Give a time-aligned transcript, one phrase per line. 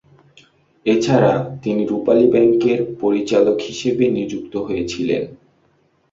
[0.85, 5.23] এছাড়া, তিনি রূপালী ব্যাংকের পরিচালক হিসেবে নিযুক্ত হয়েছিলেন।